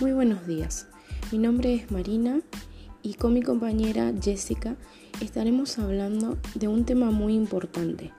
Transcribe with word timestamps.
Muy 0.00 0.12
buenos 0.12 0.46
días. 0.46 0.86
Mi 1.30 1.36
nombre 1.36 1.74
es 1.74 1.90
Marina 1.90 2.40
y 3.02 3.14
con 3.14 3.34
mi 3.34 3.42
compañera 3.42 4.14
Jessica 4.18 4.76
estaremos 5.20 5.78
hablando 5.78 6.38
de 6.54 6.68
un 6.68 6.86
tema 6.86 7.10
muy 7.10 7.34
importante, 7.34 8.10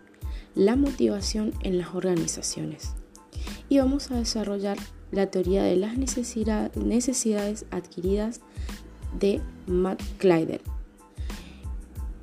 la 0.54 0.76
motivación 0.76 1.54
en 1.64 1.80
las 1.80 1.96
organizaciones. 1.96 2.92
Y 3.68 3.80
vamos 3.80 4.12
a 4.12 4.18
desarrollar 4.18 4.78
la 5.12 5.32
teoría 5.32 5.64
de 5.64 5.76
las 5.76 5.98
necesidades 5.98 7.66
adquiridas 7.72 8.42
de 9.20 9.42
Matt 9.66 10.04
Clyder. 10.20 10.62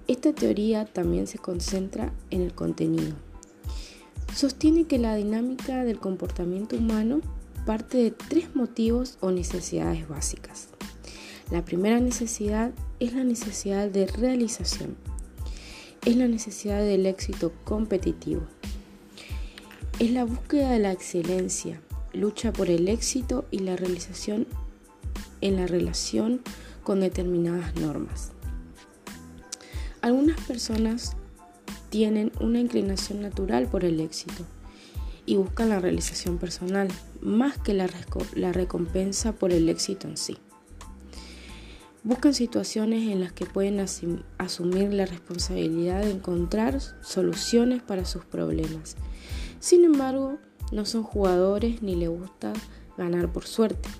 Esta 0.06 0.32
teoría 0.32 0.84
también 0.84 1.26
se 1.26 1.38
concentra 1.38 2.12
en 2.30 2.42
el 2.42 2.54
contenido. 2.54 3.16
Sostiene 4.32 4.84
que 4.84 5.00
la 5.00 5.16
dinámica 5.16 5.82
del 5.82 5.98
comportamiento 5.98 6.76
humano 6.76 7.22
parte 7.68 7.98
de 7.98 8.10
tres 8.12 8.56
motivos 8.56 9.18
o 9.20 9.30
necesidades 9.30 10.08
básicas. 10.08 10.68
La 11.50 11.66
primera 11.66 12.00
necesidad 12.00 12.72
es 12.98 13.12
la 13.12 13.24
necesidad 13.24 13.90
de 13.90 14.06
realización. 14.06 14.96
Es 16.06 16.16
la 16.16 16.28
necesidad 16.28 16.80
del 16.80 17.04
éxito 17.04 17.52
competitivo. 17.64 18.40
Es 19.98 20.10
la 20.12 20.24
búsqueda 20.24 20.70
de 20.70 20.78
la 20.78 20.92
excelencia, 20.92 21.82
lucha 22.14 22.54
por 22.54 22.70
el 22.70 22.88
éxito 22.88 23.44
y 23.50 23.58
la 23.58 23.76
realización 23.76 24.46
en 25.42 25.56
la 25.56 25.66
relación 25.66 26.40
con 26.82 27.00
determinadas 27.00 27.74
normas. 27.74 28.32
Algunas 30.00 30.40
personas 30.40 31.18
tienen 31.90 32.32
una 32.40 32.60
inclinación 32.60 33.20
natural 33.20 33.66
por 33.66 33.84
el 33.84 34.00
éxito 34.00 34.46
y 35.28 35.36
buscan 35.36 35.68
la 35.68 35.78
realización 35.78 36.38
personal 36.38 36.88
más 37.20 37.58
que 37.58 37.74
la, 37.74 37.86
recompensa 37.86 39.32
por 39.32 39.52
el 39.52 39.68
éxito 39.68 40.08
en 40.08 40.16
sí. 40.16 40.38
Buscan 42.02 42.32
situaciones 42.32 43.12
en 43.12 43.20
las 43.20 43.34
que 43.34 43.44
pueden 43.44 43.78
asumir 43.78 44.94
la 44.94 45.04
responsabilidad 45.04 46.00
de 46.00 46.12
encontrar 46.12 46.80
soluciones 47.02 47.82
para 47.82 48.06
sus 48.06 48.24
problemas. 48.24 48.96
Sin 49.60 49.84
embargo, 49.84 50.38
no 50.72 50.86
son 50.86 51.02
jugadores 51.02 51.82
ni 51.82 51.94
les 51.94 52.08
gusta 52.08 52.54
ganar 52.96 53.30
por 53.30 53.44
suerte. 53.44 53.90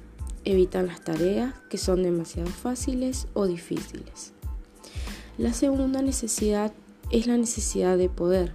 Evitan 0.47 0.87
las 0.87 1.03
tareas 1.03 1.53
que 1.69 1.77
son 1.77 2.03
demasiado 2.03 2.49
fáciles 2.49 3.29
o 3.34 3.47
difíciles. 3.47 4.33
La 5.37 5.53
segunda 5.53 6.01
necesidad 6.01 6.73
es 7.11 7.27
la 7.27 7.37
necesidad 7.37 7.99
de 7.99 8.09
poder 8.09 8.55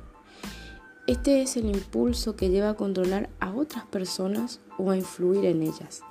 este 1.06 1.42
es 1.42 1.58
el 1.58 1.66
impulso 1.66 2.38
que 2.38 2.50
lleva 2.50 2.70
a 2.70 2.76
controlar 2.76 3.30
a 3.42 3.54
otras 3.54 3.86
personas 3.86 4.62
o 4.78 4.90
a 4.90 4.96
influir 4.96 5.44
en 5.44 5.62
ellas, 5.62 6.02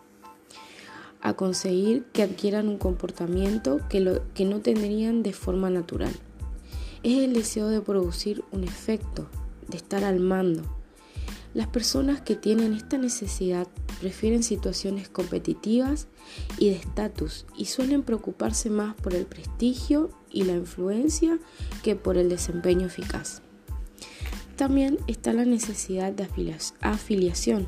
a 1.23 1.33
conseguir 1.33 2.05
que 2.13 2.23
adquieran 2.23 2.69
un 2.69 2.77
comportamiento 2.77 3.81
que, 3.89 4.01
no 4.01 4.61
tendrían 4.61 5.23
de 5.23 5.33
forma 5.33 5.71
natural. 5.71 6.13
Es 7.03 7.21
el 7.21 7.33
deseo 7.33 7.69
de 7.69 7.81
producir 7.81 8.45
un 8.53 8.65
efecto, 8.65 9.29
de 9.67 9.79
estar 9.79 10.05
al 10.05 10.21
mando. 10.21 10.63
Las 11.55 11.69
personas 11.69 12.21
que 12.21 12.37
tienen 12.37 12.75
esta 12.75 12.99
necesidad 12.99 13.69
prefieren 13.99 14.43
situaciones 14.43 15.09
competitivas 15.09 16.07
y 16.59 16.69
de 16.69 16.77
estatus 16.77 17.47
y 17.57 17.65
suelen 17.65 18.03
preocuparse 18.03 18.69
más 18.69 18.95
por 18.97 19.15
el 19.15 19.25
prestigio 19.25 20.11
y 20.31 20.45
la 20.45 20.53
influencia 20.53 21.39
que 21.83 21.97
por 21.97 22.19
el 22.19 22.29
desempeño 22.29 22.87
eficaz. 22.87 23.41
También 24.63 25.01
está 25.09 25.33
la 25.33 25.45
necesidad 25.45 26.13
de 26.13 26.29
afiliación. 26.83 27.67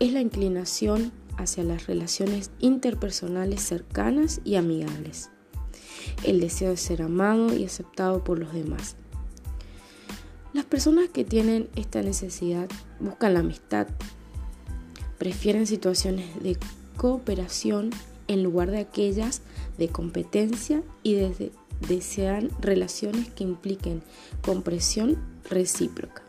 Es 0.00 0.12
la 0.12 0.20
inclinación 0.20 1.12
hacia 1.38 1.64
las 1.64 1.86
relaciones 1.86 2.50
interpersonales 2.58 3.62
cercanas 3.62 4.42
y 4.44 4.56
amigables. 4.56 5.30
El 6.22 6.40
deseo 6.40 6.72
de 6.72 6.76
ser 6.76 7.00
amado 7.00 7.56
y 7.56 7.64
aceptado 7.64 8.22
por 8.22 8.38
los 8.38 8.52
demás. 8.52 8.96
Las 10.52 10.66
personas 10.66 11.08
que 11.08 11.24
tienen 11.24 11.70
esta 11.74 12.02
necesidad 12.02 12.68
buscan 13.00 13.32
la 13.32 13.40
amistad. 13.40 13.86
Prefieren 15.16 15.66
situaciones 15.66 16.26
de 16.42 16.58
cooperación 16.98 17.88
en 18.28 18.42
lugar 18.42 18.70
de 18.70 18.80
aquellas 18.80 19.40
de 19.78 19.88
competencia 19.88 20.82
y 21.02 21.16
desean 21.88 22.50
relaciones 22.60 23.30
que 23.30 23.44
impliquen 23.44 24.02
compresión 24.42 25.32
recíproca. 25.50 26.22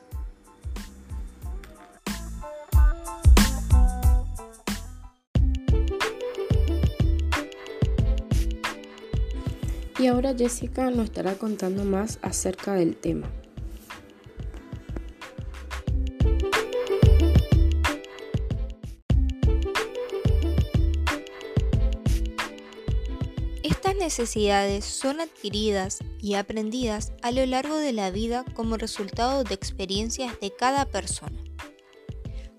Y 9.97 10.07
ahora 10.07 10.35
Jessica 10.37 10.91
nos 10.91 11.05
estará 11.05 11.35
contando 11.35 11.83
más 11.83 12.19
acerca 12.21 12.73
del 12.73 12.95
tema. 12.95 13.27
Necesidades 23.95 24.85
son 24.85 25.21
adquiridas 25.21 25.99
y 26.21 26.35
aprendidas 26.35 27.13
a 27.21 27.31
lo 27.31 27.45
largo 27.45 27.77
de 27.77 27.93
la 27.93 28.11
vida 28.11 28.45
como 28.53 28.77
resultado 28.77 29.43
de 29.43 29.53
experiencias 29.53 30.39
de 30.39 30.51
cada 30.55 30.85
persona. 30.85 31.43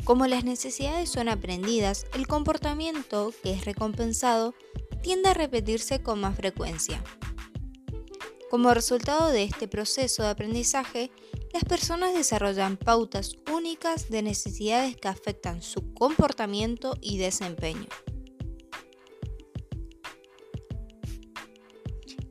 Como 0.04 0.26
las 0.26 0.44
necesidades 0.44 1.10
son 1.10 1.28
aprendidas, 1.28 2.06
el 2.14 2.26
comportamiento 2.26 3.32
que 3.42 3.52
es 3.52 3.64
recompensado 3.64 4.54
tiende 5.02 5.30
a 5.30 5.34
repetirse 5.34 6.02
con 6.02 6.20
más 6.20 6.36
frecuencia. 6.36 7.02
Como 8.50 8.72
resultado 8.72 9.30
de 9.30 9.42
este 9.42 9.66
proceso 9.66 10.22
de 10.22 10.28
aprendizaje, 10.28 11.10
las 11.52 11.64
personas 11.64 12.14
desarrollan 12.14 12.76
pautas 12.76 13.36
únicas 13.52 14.08
de 14.08 14.22
necesidades 14.22 14.96
que 14.96 15.08
afectan 15.08 15.62
su 15.62 15.92
comportamiento 15.94 16.96
y 17.00 17.18
desempeño. 17.18 17.88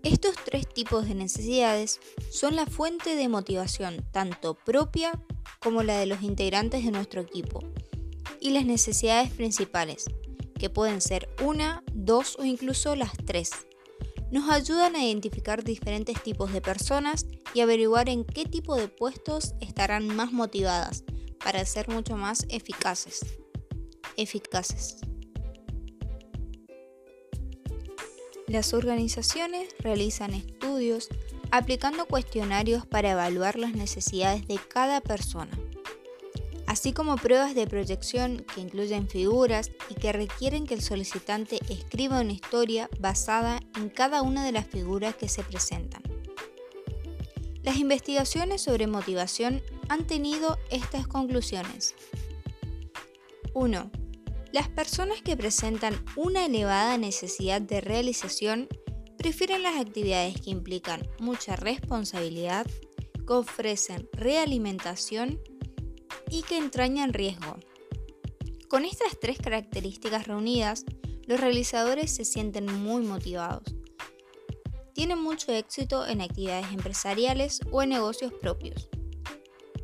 Estos 0.03 0.35
tres 0.45 0.67
tipos 0.67 1.07
de 1.07 1.15
necesidades 1.15 1.99
son 2.29 2.55
la 2.55 2.65
fuente 2.65 3.15
de 3.15 3.27
motivación 3.27 4.05
tanto 4.11 4.53
propia 4.53 5.19
como 5.59 5.83
la 5.83 5.97
de 5.97 6.05
los 6.05 6.21
integrantes 6.21 6.85
de 6.85 6.91
nuestro 6.91 7.21
equipo 7.21 7.63
y 8.39 8.51
las 8.51 8.65
necesidades 8.65 9.31
principales, 9.31 10.05
que 10.59 10.69
pueden 10.69 11.01
ser 11.01 11.27
una, 11.43 11.83
dos 11.93 12.37
o 12.37 12.45
incluso 12.45 12.95
las 12.95 13.13
tres. 13.25 13.51
Nos 14.31 14.49
ayudan 14.49 14.95
a 14.95 15.03
identificar 15.03 15.63
diferentes 15.63 16.21
tipos 16.21 16.51
de 16.53 16.61
personas 16.61 17.25
y 17.53 17.61
averiguar 17.61 18.09
en 18.09 18.25
qué 18.25 18.45
tipo 18.45 18.75
de 18.75 18.87
puestos 18.87 19.55
estarán 19.61 20.07
más 20.07 20.31
motivadas 20.31 21.03
para 21.43 21.63
ser 21.65 21.89
mucho 21.89 22.17
más 22.17 22.45
eficaces. 22.49 23.21
Eficaces. 24.17 24.97
Las 28.55 28.73
organizaciones 28.73 29.75
realizan 29.79 30.33
estudios 30.33 31.09
aplicando 31.51 32.05
cuestionarios 32.05 32.85
para 32.85 33.11
evaluar 33.11 33.59
las 33.59 33.73
necesidades 33.73 34.47
de 34.47 34.57
cada 34.69 35.01
persona, 35.01 35.51
así 36.65 36.93
como 36.93 37.17
pruebas 37.17 37.53
de 37.53 37.67
proyección 37.67 38.45
que 38.55 38.61
incluyen 38.61 39.09
figuras 39.09 39.71
y 39.89 39.95
que 39.95 40.13
requieren 40.13 40.65
que 40.65 40.73
el 40.73 40.81
solicitante 40.81 41.59
escriba 41.67 42.21
una 42.21 42.31
historia 42.31 42.89
basada 42.97 43.59
en 43.75 43.89
cada 43.89 44.21
una 44.21 44.45
de 44.45 44.53
las 44.53 44.65
figuras 44.65 45.15
que 45.15 45.27
se 45.27 45.43
presentan. 45.43 46.01
Las 47.61 47.75
investigaciones 47.75 48.61
sobre 48.61 48.87
motivación 48.87 49.61
han 49.89 50.07
tenido 50.07 50.57
estas 50.71 51.07
conclusiones. 51.07 51.93
1. 53.53 54.04
Las 54.55 54.69
personas 54.69 55.21
que 55.21 55.35
presentan 55.35 56.01
una 56.15 56.45
elevada 56.45 56.97
necesidad 56.97 57.61
de 57.61 57.81
realización 57.81 58.69
prefieren 59.17 59.63
las 59.63 59.75
actividades 59.75 60.39
que 60.39 60.49
implican 60.49 61.05
mucha 61.19 61.57
responsabilidad, 61.57 62.65
que 63.27 63.33
ofrecen 63.33 64.07
realimentación 64.13 65.41
y 66.31 66.43
que 66.43 66.57
entrañan 66.57 67.11
riesgo. 67.11 67.57
Con 68.69 68.85
estas 68.85 69.19
tres 69.19 69.39
características 69.39 70.25
reunidas, 70.25 70.85
los 71.27 71.41
realizadores 71.41 72.15
se 72.15 72.23
sienten 72.23 72.65
muy 72.65 73.03
motivados. 73.03 73.75
Tienen 74.93 75.21
mucho 75.21 75.51
éxito 75.51 76.07
en 76.07 76.21
actividades 76.21 76.71
empresariales 76.71 77.59
o 77.71 77.83
en 77.83 77.89
negocios 77.89 78.31
propios. 78.31 78.87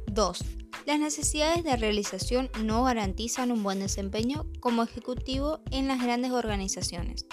2. 0.06 0.61
Las 0.92 1.00
necesidades 1.00 1.64
de 1.64 1.78
realización 1.78 2.50
no 2.66 2.84
garantizan 2.84 3.54
un 3.54 3.64
buen 3.64 3.80
desempeño 3.80 4.46
como 4.60 4.84
ejecutivo 4.84 5.62
en 5.72 5.88
las 5.88 6.04
grandes 6.04 6.34
organizaciones. 6.34 7.28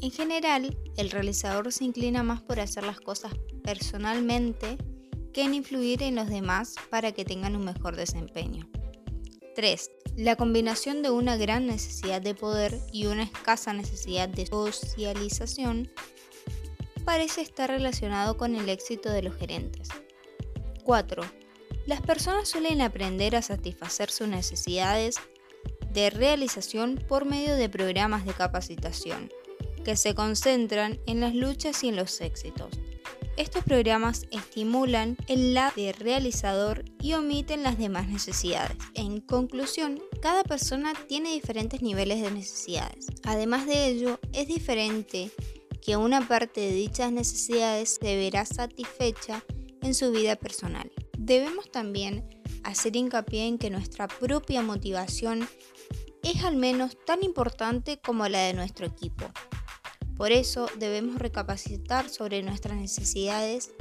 En 0.00 0.10
general, 0.10 0.74
el 0.96 1.10
realizador 1.10 1.70
se 1.74 1.84
inclina 1.84 2.22
más 2.22 2.40
por 2.40 2.58
hacer 2.58 2.84
las 2.84 3.00
cosas 3.00 3.34
personalmente 3.62 4.78
que 5.34 5.42
en 5.42 5.52
influir 5.52 6.02
en 6.02 6.14
los 6.14 6.30
demás 6.30 6.76
para 6.88 7.12
que 7.12 7.26
tengan 7.26 7.54
un 7.54 7.66
mejor 7.66 7.96
desempeño. 7.96 8.66
3. 9.54 9.90
La 10.16 10.36
combinación 10.36 11.02
de 11.02 11.10
una 11.10 11.36
gran 11.36 11.66
necesidad 11.66 12.22
de 12.22 12.34
poder 12.34 12.80
y 12.94 13.08
una 13.08 13.24
escasa 13.24 13.74
necesidad 13.74 14.26
de 14.26 14.46
socialización 14.46 15.90
parece 17.04 17.42
estar 17.42 17.68
relacionado 17.68 18.38
con 18.38 18.54
el 18.56 18.70
éxito 18.70 19.10
de 19.10 19.20
los 19.20 19.36
gerentes. 19.36 19.88
4. 20.84 21.37
Las 21.88 22.02
personas 22.02 22.50
suelen 22.50 22.82
aprender 22.82 23.34
a 23.34 23.40
satisfacer 23.40 24.10
sus 24.10 24.28
necesidades 24.28 25.16
de 25.90 26.10
realización 26.10 27.02
por 27.08 27.24
medio 27.24 27.54
de 27.54 27.70
programas 27.70 28.26
de 28.26 28.34
capacitación, 28.34 29.32
que 29.86 29.96
se 29.96 30.14
concentran 30.14 31.00
en 31.06 31.20
las 31.20 31.34
luchas 31.34 31.82
y 31.82 31.88
en 31.88 31.96
los 31.96 32.20
éxitos. 32.20 32.78
Estos 33.38 33.64
programas 33.64 34.26
estimulan 34.30 35.16
el 35.28 35.54
lado 35.54 35.72
de 35.76 35.94
realizador 35.94 36.84
y 37.00 37.14
omiten 37.14 37.62
las 37.62 37.78
demás 37.78 38.06
necesidades. 38.06 38.76
En 38.92 39.22
conclusión, 39.22 39.98
cada 40.20 40.44
persona 40.44 40.92
tiene 41.08 41.32
diferentes 41.32 41.80
niveles 41.80 42.20
de 42.20 42.30
necesidades. 42.30 43.06
Además 43.24 43.64
de 43.64 43.86
ello, 43.86 44.20
es 44.34 44.46
diferente 44.46 45.30
que 45.80 45.96
una 45.96 46.28
parte 46.28 46.60
de 46.60 46.72
dichas 46.72 47.10
necesidades 47.12 47.96
se 47.98 48.14
verá 48.14 48.44
satisfecha 48.44 49.42
en 49.80 49.94
su 49.94 50.12
vida 50.12 50.36
personal. 50.36 50.92
Debemos 51.28 51.70
también 51.70 52.24
hacer 52.64 52.96
hincapié 52.96 53.46
en 53.48 53.58
que 53.58 53.68
nuestra 53.68 54.08
propia 54.08 54.62
motivación 54.62 55.46
es 56.22 56.42
al 56.42 56.56
menos 56.56 56.96
tan 57.04 57.22
importante 57.22 58.00
como 58.00 58.26
la 58.28 58.44
de 58.44 58.54
nuestro 58.54 58.86
equipo. 58.86 59.26
Por 60.16 60.32
eso 60.32 60.70
debemos 60.78 61.18
recapacitar 61.18 62.08
sobre 62.08 62.42
nuestras 62.42 62.78
necesidades 62.78 63.72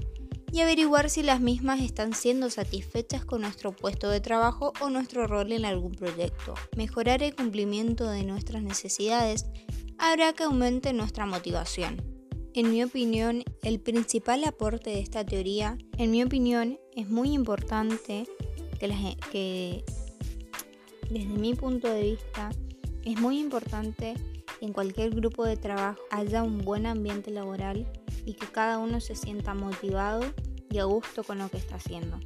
y 0.51 0.59
averiguar 0.59 1.09
si 1.09 1.23
las 1.23 1.39
mismas 1.39 1.79
están 1.79 2.13
siendo 2.13 2.49
satisfechas 2.49 3.23
con 3.23 3.43
nuestro 3.43 3.73
puesto 3.73 4.09
de 4.09 4.19
trabajo 4.19 4.73
o 4.81 4.89
nuestro 4.89 5.25
rol 5.25 5.53
en 5.53 5.63
algún 5.63 5.93
proyecto. 5.93 6.53
Mejorar 6.75 7.23
el 7.23 7.33
cumplimiento 7.33 8.09
de 8.09 8.23
nuestras 8.23 8.61
necesidades 8.61 9.45
hará 9.97 10.33
que 10.33 10.43
aumente 10.43 10.91
nuestra 10.91 11.25
motivación. 11.25 12.16
En 12.57 12.71
mi 12.71 12.83
opinión, 12.83 13.43
el 13.61 13.79
principal 13.79 14.43
aporte 14.43 14.89
de 14.89 14.99
esta 14.99 15.23
teoría, 15.23 15.77
en 15.99 16.09
mi 16.09 16.23
opinión, 16.23 16.79
es 16.95 17.07
muy 17.07 17.33
importante 17.33 18.25
que, 18.79 19.15
que 19.31 19.85
desde 21.11 21.27
mi 21.27 21.53
punto 21.53 21.87
de 21.87 22.01
vista, 22.01 22.49
es 23.05 23.19
muy 23.19 23.39
importante 23.39 24.15
en 24.59 24.73
cualquier 24.73 25.11
grupo 25.11 25.45
de 25.45 25.55
trabajo 25.55 25.99
haya 26.09 26.41
un 26.41 26.57
buen 26.57 26.87
ambiente 26.87 27.29
laboral 27.29 27.87
y 28.25 28.33
que 28.33 28.47
cada 28.47 28.79
uno 28.79 29.01
se 29.01 29.13
sienta 29.13 29.53
motivado 29.53 30.21
y 30.71 30.79
a 30.79 30.85
gusto 30.85 31.23
con 31.23 31.37
lo 31.37 31.49
que 31.49 31.57
está 31.57 31.75
haciendo. 31.75 32.19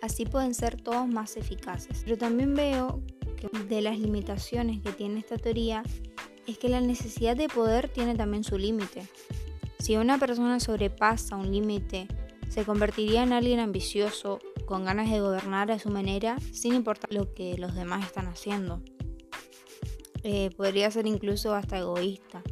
Así 0.00 0.26
pueden 0.26 0.54
ser 0.54 0.80
todos 0.80 1.08
más 1.08 1.36
eficaces. 1.36 2.02
Pero 2.04 2.16
también 2.16 2.54
veo 2.54 3.02
que 3.36 3.48
de 3.64 3.82
las 3.82 3.98
limitaciones 3.98 4.80
que 4.80 4.92
tiene 4.92 5.18
esta 5.18 5.38
teoría 5.38 5.82
es 6.46 6.56
que 6.56 6.68
la 6.68 6.80
necesidad 6.80 7.36
de 7.36 7.48
poder 7.48 7.88
tiene 7.88 8.14
también 8.14 8.44
su 8.44 8.58
límite. 8.58 9.08
Si 9.82 9.96
una 9.96 10.16
persona 10.16 10.60
sobrepasa 10.60 11.34
un 11.34 11.50
límite, 11.50 12.06
se 12.48 12.64
convertiría 12.64 13.24
en 13.24 13.32
alguien 13.32 13.58
ambicioso, 13.58 14.38
con 14.64 14.84
ganas 14.84 15.10
de 15.10 15.18
gobernar 15.18 15.72
a 15.72 15.80
su 15.80 15.90
manera, 15.90 16.38
sin 16.52 16.74
importar 16.74 17.12
lo 17.12 17.34
que 17.34 17.58
los 17.58 17.74
demás 17.74 18.06
están 18.06 18.28
haciendo. 18.28 18.80
Eh, 20.22 20.50
podría 20.56 20.88
ser 20.92 21.08
incluso 21.08 21.52
hasta 21.52 21.78
egoísta. 21.78 22.44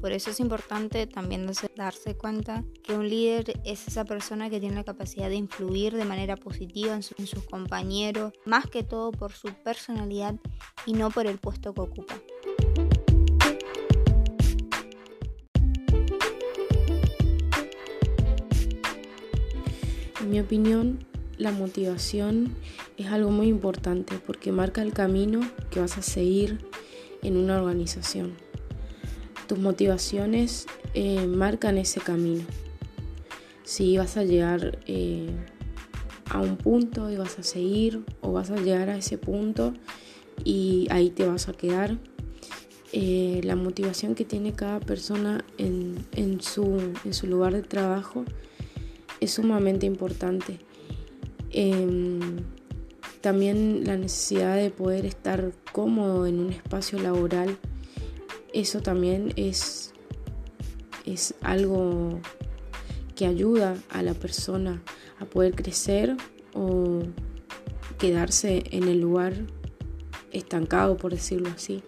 Por 0.00 0.12
eso 0.12 0.30
es 0.30 0.40
importante 0.40 1.06
también 1.06 1.46
darse 1.76 2.16
cuenta 2.16 2.64
que 2.82 2.94
un 2.94 3.10
líder 3.10 3.60
es 3.66 3.86
esa 3.86 4.06
persona 4.06 4.48
que 4.48 4.58
tiene 4.58 4.76
la 4.76 4.84
capacidad 4.84 5.28
de 5.28 5.34
influir 5.34 5.94
de 5.94 6.06
manera 6.06 6.36
positiva 6.36 6.94
en, 6.94 7.02
en, 7.18 7.26
sus 7.26 7.44
compañeros, 7.44 8.32
más 8.46 8.64
que 8.64 8.84
todo 8.84 9.12
por 9.12 9.32
su 9.32 9.52
personalidad 9.62 10.36
y 10.86 10.94
no 10.94 11.10
por 11.10 11.26
el 11.26 11.36
puesto 11.36 11.74
que 11.74 11.82
ocupa. 11.82 12.14
Mi 20.30 20.38
opinión, 20.38 21.00
la 21.38 21.50
motivación 21.50 22.54
es 22.96 23.08
algo 23.08 23.30
muy 23.30 23.48
importante 23.48 24.18
porque 24.24 24.52
marca 24.52 24.80
el 24.80 24.92
camino 24.92 25.40
que 25.70 25.80
vas 25.80 25.98
a 25.98 26.02
seguir 26.02 26.60
en 27.22 27.36
una 27.36 27.60
organización. 27.60 28.34
Tus 29.48 29.58
motivaciones 29.58 30.66
eh, 30.94 31.26
marcan 31.26 31.78
ese 31.78 32.00
camino. 32.00 32.44
Si 33.64 33.98
vas 33.98 34.16
a 34.16 34.22
llegar 34.22 34.78
eh, 34.86 35.30
a 36.26 36.40
un 36.40 36.56
punto 36.56 37.10
y 37.10 37.16
vas 37.16 37.38
a 37.38 37.42
seguir 37.42 38.04
o 38.20 38.32
vas 38.32 38.50
a 38.50 38.56
llegar 38.56 38.88
a 38.88 38.96
ese 38.96 39.18
punto 39.18 39.74
y 40.44 40.86
ahí 40.90 41.10
te 41.10 41.26
vas 41.26 41.48
a 41.48 41.52
quedar. 41.52 41.98
Eh, 42.92 43.40
la 43.44 43.54
motivación 43.56 44.14
que 44.14 44.24
tiene 44.24 44.52
cada 44.52 44.80
persona 44.80 45.44
en, 45.58 46.04
su, 46.40 46.92
en 47.04 47.14
su 47.14 47.28
lugar 47.28 47.54
de 47.54 47.62
trabajo 47.62 48.24
es 49.20 49.32
sumamente 49.32 49.86
importante. 49.86 50.58
Em, 51.50 52.20
también 53.20 53.84
la 53.84 53.96
necesidad 53.96 54.56
de 54.56 54.70
poder 54.70 55.04
estar 55.04 55.52
cómodo 55.72 56.26
en 56.26 56.40
un 56.40 56.52
espacio 56.52 56.98
laboral, 56.98 57.58
eso 58.52 58.80
también 58.80 59.32
es, 59.36 59.92
es 61.04 61.34
algo 61.42 62.20
que 63.14 63.26
ayuda 63.26 63.76
a 63.90 64.02
la 64.02 64.14
persona 64.14 64.82
a 65.18 65.26
poder 65.26 65.54
crecer 65.54 66.16
o 66.54 67.02
quedarse 67.98 68.64
en 68.70 68.84
el 68.84 69.00
lugar 69.00 69.34
estancado, 70.32 70.96
por 70.96 71.12
decirlo 71.12 71.50
así. 71.54 71.82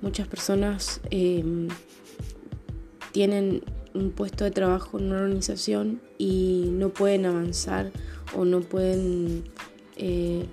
Muchas 0.00 0.26
personas 0.26 1.00
em, 1.10 1.68
tienen 3.12 3.62
un 3.94 4.10
puesto 4.10 4.44
de 4.44 4.50
trabajo 4.50 4.98
en 4.98 5.06
una 5.06 5.20
organización 5.22 6.00
y 6.18 6.68
no 6.72 6.90
pueden 6.90 7.26
avanzar 7.26 7.90
o 8.36 8.44
no 8.44 8.60
pueden 8.60 9.44
eh, 9.96 10.46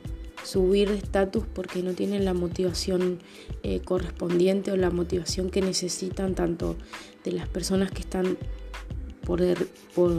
subir 0.44 0.90
de 0.90 0.98
estatus 0.98 1.44
porque 1.54 1.84
no 1.84 1.94
tienen 1.94 2.26
la 2.26 2.34
motivación 2.34 3.20
eh, 3.64 3.82
correspondiente 3.84 4.72
o 4.72 4.78
la 4.78 4.90
motivación 4.90 5.50
que 5.50 5.62
necesitan 5.62 6.36
tanto 6.36 6.76
de 7.24 7.32
las 7.32 7.48
personas 7.48 7.92
que 7.92 8.02
están 8.02 8.38
por, 9.26 9.42
por, 9.94 10.14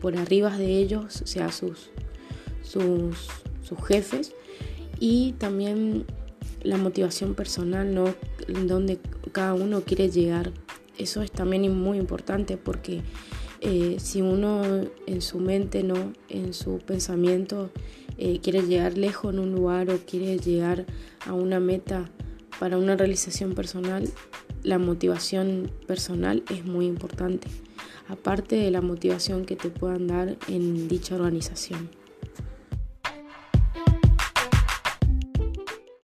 por 0.00 0.16
arriba 0.16 0.56
de 0.56 0.78
ellos, 0.78 1.22
o 1.22 1.26
sea, 1.26 1.52
sus, 1.52 1.90
sus, 2.62 3.28
sus 3.62 3.78
jefes, 3.86 4.32
y 4.98 5.32
también 5.38 6.06
la 6.62 6.76
motivación 6.76 7.34
personal, 7.34 7.94
¿no? 7.94 8.14
donde 8.66 8.98
cada 9.32 9.54
uno 9.54 9.82
quiere 9.82 10.10
llegar. 10.10 10.50
Eso 10.98 11.22
es 11.22 11.30
también 11.30 11.74
muy 11.76 11.98
importante 11.98 12.56
porque 12.56 13.02
eh, 13.60 13.96
si 13.98 14.20
uno 14.20 14.62
en 15.06 15.22
su 15.22 15.38
mente, 15.38 15.82
¿no? 15.82 16.12
en 16.28 16.52
su 16.52 16.78
pensamiento, 16.78 17.70
eh, 18.18 18.40
quiere 18.42 18.62
llegar 18.62 18.98
lejos 18.98 19.32
en 19.32 19.40
un 19.40 19.52
lugar 19.52 19.90
o 19.90 19.98
quiere 19.98 20.38
llegar 20.38 20.86
a 21.26 21.32
una 21.32 21.60
meta 21.60 22.10
para 22.58 22.76
una 22.76 22.96
realización 22.96 23.54
personal, 23.54 24.08
la 24.62 24.78
motivación 24.78 25.70
personal 25.86 26.42
es 26.50 26.64
muy 26.64 26.86
importante, 26.86 27.48
aparte 28.08 28.56
de 28.56 28.70
la 28.70 28.80
motivación 28.80 29.44
que 29.44 29.54
te 29.54 29.70
puedan 29.70 30.08
dar 30.08 30.36
en 30.48 30.88
dicha 30.88 31.14
organización. 31.14 31.97